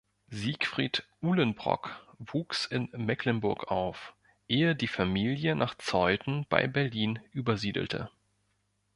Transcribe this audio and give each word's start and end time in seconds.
Siegfried 0.31 1.03
Uhlenbrock 1.21 1.91
wuchs 2.17 2.65
in 2.65 2.89
Mecklenburg 2.93 3.69
auf, 3.69 4.15
ehe 4.47 4.75
die 4.75 4.87
Familie 4.87 5.55
nach 5.55 5.75
Zeuthen 5.77 6.47
bei 6.49 6.65
Berlin 6.65 7.19
übersiedelte. 7.33 8.09